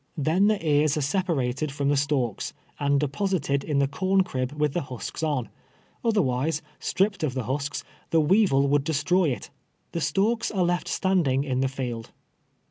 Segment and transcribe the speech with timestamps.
[0.17, 4.81] Then the ears are separated from the stalks, and deposited in the cornerib with the
[4.81, 5.49] husks on;
[6.03, 9.51] otlierwise, stripped of the husks, the weevil would destroy it.
[9.91, 12.11] The stalks are left standing in the field.